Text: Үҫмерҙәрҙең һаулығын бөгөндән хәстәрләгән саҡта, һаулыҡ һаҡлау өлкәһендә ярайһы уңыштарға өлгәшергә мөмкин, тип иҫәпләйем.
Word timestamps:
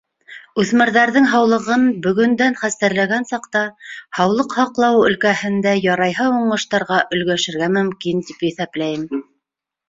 Үҫмерҙәрҙең 0.61 1.25
һаулығын 1.33 1.83
бөгөндән 2.05 2.57
хәстәрләгән 2.61 3.27
саҡта, 3.31 3.61
һаулыҡ 4.21 4.55
һаҡлау 4.61 5.05
өлкәһендә 5.11 5.75
ярайһы 5.89 6.31
уңыштарға 6.39 6.99
өлгәшергә 7.19 7.69
мөмкин, 7.77 8.25
тип 8.33 8.49
иҫәпләйем. 8.51 9.07